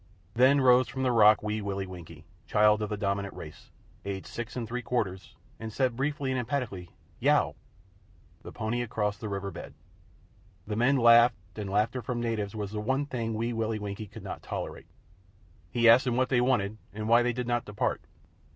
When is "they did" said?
17.21-17.45